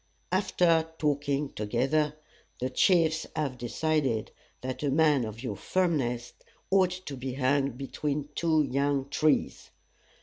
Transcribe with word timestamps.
After 0.31 0.87
talking 0.97 1.53
together, 1.53 2.17
the 2.59 2.71
chiefs 2.71 3.27
have 3.35 3.59
decided 3.59 4.31
that 4.61 4.81
a 4.81 4.89
man 4.89 5.25
of 5.25 5.43
your 5.43 5.55
firmness 5.55 6.33
ought 6.71 6.89
to 7.05 7.15
be 7.15 7.35
hung 7.35 7.73
between 7.73 8.29
two 8.33 8.63
young 8.63 9.09
trees. 9.09 9.69